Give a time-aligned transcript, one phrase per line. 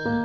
[0.00, 0.21] Bye.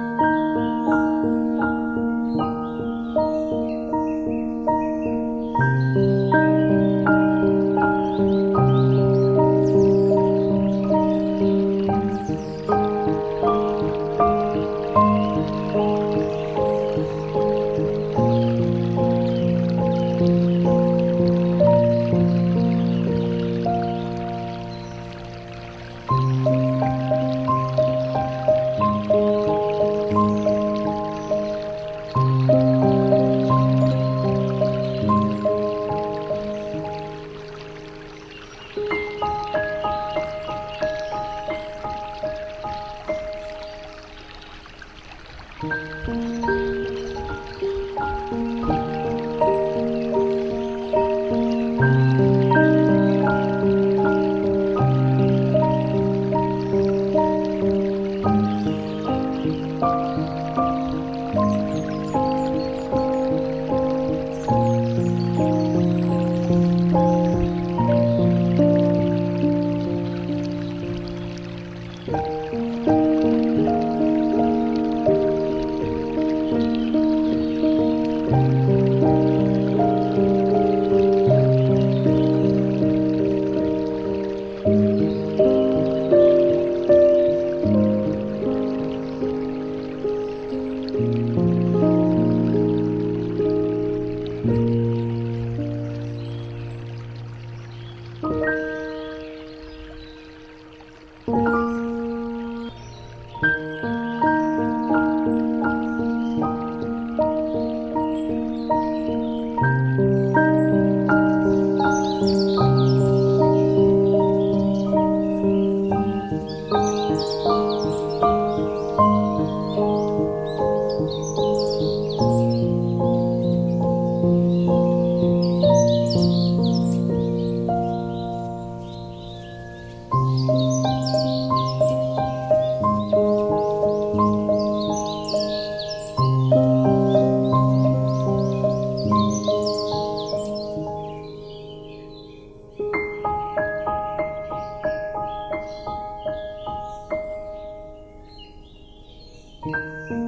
[149.74, 150.27] 嗯。